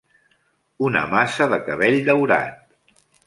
Una 0.87 1.03
massa 1.11 1.47
de 1.53 1.59
cabell 1.69 1.99
daurat. 2.09 2.75